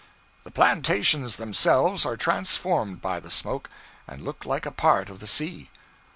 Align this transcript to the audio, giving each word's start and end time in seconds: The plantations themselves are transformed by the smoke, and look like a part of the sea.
The 0.43 0.49
plantations 0.49 1.35
themselves 1.37 2.07
are 2.07 2.17
transformed 2.17 3.03
by 3.03 3.19
the 3.19 3.29
smoke, 3.29 3.69
and 4.07 4.25
look 4.25 4.47
like 4.47 4.65
a 4.65 4.71
part 4.71 5.11
of 5.11 5.19
the 5.19 5.27
sea. 5.27 5.69